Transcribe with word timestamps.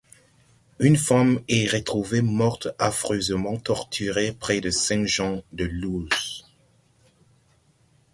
Une 0.79 0.97
femme 0.97 1.41
est 1.47 1.71
retrouvée 1.71 2.23
morte 2.23 2.69
affreusement 2.79 3.57
torturée 3.59 4.31
près 4.31 4.59
de 4.59 4.71
Saint-Jean-de-Luz. 4.71 6.43